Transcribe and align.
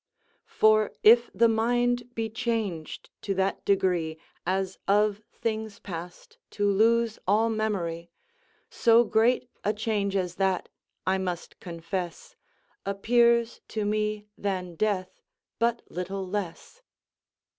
"For 0.47 0.93
if 1.03 1.29
the 1.31 1.47
mind 1.47 2.15
be 2.15 2.27
changed 2.27 3.11
to 3.21 3.35
that 3.35 3.63
degree 3.65 4.17
As 4.47 4.79
of 4.87 5.21
past 5.21 5.23
things 5.43 5.79
to 6.49 6.67
lose 6.71 7.19
all 7.27 7.51
memory, 7.51 8.09
So 8.71 9.03
great 9.03 9.47
a 9.63 9.73
change 9.75 10.15
as 10.15 10.37
that, 10.37 10.69
I 11.05 11.19
must 11.19 11.59
confess, 11.59 12.35
Appears 12.83 13.61
to 13.67 13.85
me 13.85 14.25
than 14.35 14.73
death 14.73 15.21
but 15.59 15.83
little 15.87 16.27
less." 16.27 16.81